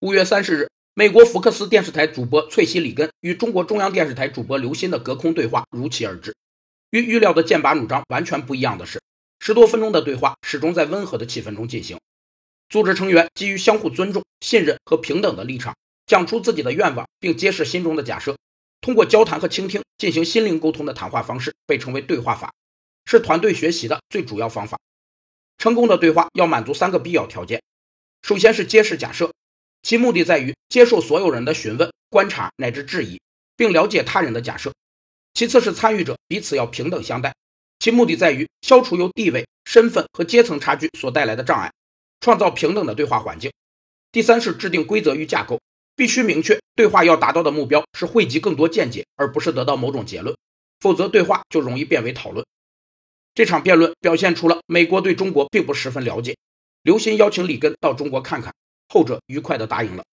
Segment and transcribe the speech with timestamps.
[0.00, 6.34] 五月三十日，美国福克斯电视台主播翠西·里根与中国中央电视台主播刘鑫的隔空对话如期而至。
[6.90, 9.00] 与预料的剑拔弩张完全不一样的是，
[9.40, 11.98] 十多分钟的对话始终在温和的气氛中进行。
[12.68, 15.74] 组织成员基于相互尊重、信任和平等的立场，
[16.06, 18.36] 讲出自己的愿望，并揭示心中的假设。
[18.82, 22.52] 通过交谈和倾听进行心灵沟通的谈话方式，被称为对话法，
[23.06, 24.78] 是团队学习的最主要方法。
[25.56, 27.62] 成功的对话要满足三个必要条件：
[28.20, 29.32] 首先是揭示假设。
[29.86, 33.20] 其目的在于接受所有人的询问、观察乃至质疑，
[33.56, 34.72] 并了解他人的假设。
[35.32, 37.32] 其次是参与者彼此要平等相待，
[37.78, 41.72] 其目的在于消除由地位、身份和阶层差距所带来的障碍，
[42.20, 43.52] 创造平等的对话环境。
[44.10, 45.60] 第三是制定规则与架构，
[45.94, 50.36] 必须明确对话要达到的目标是汇集更多见解，而不是得到某种结论，
[50.80, 52.44] 否则对话就容易变为讨论。
[53.36, 56.36] 这场辩论表现出了美国对中国并不十分了解。
[56.82, 58.52] 刘鑫邀请里根到中国看看。
[58.88, 60.06] 后者愉快地答应了。